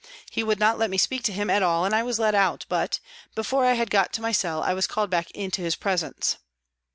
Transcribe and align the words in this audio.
He 0.31 0.43
would 0.43 0.57
not 0.59 0.79
let 0.79 0.89
me 0.89 0.97
speak 0.97 1.21
to 1.25 1.31
him 1.31 1.47
at 1.51 1.61
all 1.61 1.85
and 1.85 1.93
I 1.93 2.01
was 2.01 2.17
led 2.17 2.33
out, 2.33 2.65
but, 2.67 2.99
before 3.35 3.65
I 3.65 3.73
had 3.73 3.91
got 3.91 4.11
to 4.13 4.21
my 4.23 4.31
cell, 4.31 4.63
I 4.63 4.73
was 4.73 4.87
called 4.87 5.11
back 5.11 5.29
into 5.29 5.61
his 5.61 5.75
presence. 5.75 6.37